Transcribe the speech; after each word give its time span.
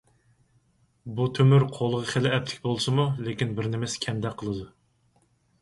بۇ 1.19 1.27
تۆمۈر 1.39 1.65
قولغا 1.75 2.09
خېلى 2.13 2.31
ئەپلىك 2.37 2.63
بولسىمۇ، 2.65 3.07
لېكىن 3.29 3.55
بىرنېمىسى 3.61 4.03
كەمدەك 4.07 4.39
قىلىدۇ. 4.41 4.67